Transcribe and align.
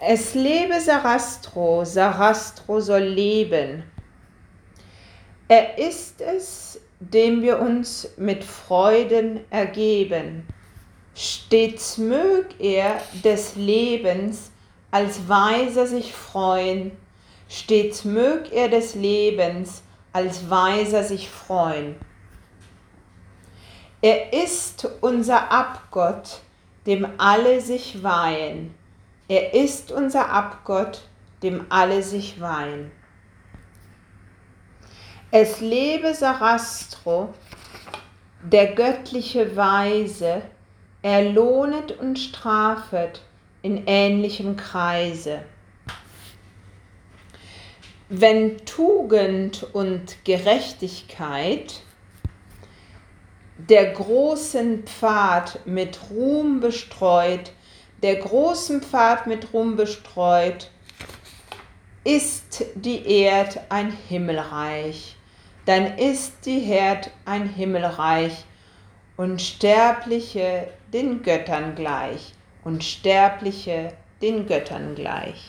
Es 0.00 0.34
lebe 0.34 0.80
Sarastro, 0.80 1.84
Sarastro 1.84 2.80
soll 2.80 3.02
leben. 3.02 3.84
Er 5.46 5.78
ist 5.78 6.20
es, 6.20 6.80
dem 6.98 7.42
wir 7.42 7.60
uns 7.60 8.08
mit 8.16 8.42
Freuden 8.44 9.40
ergeben. 9.50 10.46
Stets 11.14 11.96
mög 11.96 12.46
er 12.58 13.00
des 13.22 13.54
Lebens 13.54 14.50
als 14.90 15.28
Weiser 15.28 15.86
sich 15.86 16.12
freuen, 16.12 16.92
stets 17.48 18.04
mög 18.04 18.52
er 18.52 18.68
des 18.68 18.94
Lebens 18.94 19.82
als 20.12 20.50
Weiser 20.50 21.04
sich 21.04 21.28
freuen. 21.30 21.94
Er 24.00 24.32
ist 24.32 24.88
unser 25.00 25.50
Abgott, 25.52 26.40
dem 26.86 27.06
alle 27.16 27.60
sich 27.60 28.02
weihen. 28.02 28.74
Er 29.26 29.54
ist 29.54 29.90
unser 29.90 30.30
Abgott, 30.30 31.08
dem 31.42 31.64
alle 31.70 32.02
sich 32.02 32.40
weihen. 32.40 32.90
Es 35.30 35.60
lebe 35.60 36.14
Sarastro, 36.14 37.32
der 38.42 38.74
göttliche 38.74 39.56
Weise, 39.56 40.42
er 41.00 41.32
lohnet 41.32 41.92
und 41.92 42.18
strafet 42.18 43.22
in 43.62 43.86
ähnlichem 43.86 44.56
Kreise. 44.56 45.42
Wenn 48.10 48.58
Tugend 48.66 49.66
und 49.72 50.22
Gerechtigkeit 50.24 51.80
der 53.56 53.92
großen 53.92 54.84
Pfad 54.84 55.60
mit 55.64 55.98
Ruhm 56.10 56.60
bestreut, 56.60 57.52
der 58.04 58.16
großen 58.16 58.82
Pfad 58.82 59.26
mit 59.26 59.54
Ruhm 59.54 59.76
bestreut, 59.76 60.70
ist 62.04 62.62
die 62.74 63.02
Erd 63.22 63.58
ein 63.70 63.96
Himmelreich, 64.10 65.16
dann 65.64 65.96
ist 65.96 66.44
die 66.44 66.60
Herd 66.60 67.10
ein 67.24 67.48
Himmelreich 67.48 68.44
und 69.16 69.40
Sterbliche 69.40 70.68
den 70.92 71.22
Göttern 71.22 71.74
gleich 71.76 72.34
und 72.62 72.84
Sterbliche 72.84 73.94
den 74.20 74.46
Göttern 74.46 74.94
gleich. 74.94 75.42